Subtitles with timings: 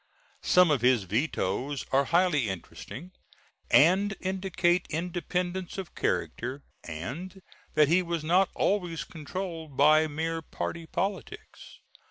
[0.41, 3.11] Some of his vetoes are highly interesting,
[3.69, 7.39] and indicate independence of character and
[7.75, 11.81] that he was not always controlled by mere party politics.